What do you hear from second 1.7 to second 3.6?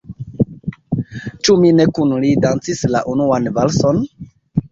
ne kun li dancis la unuan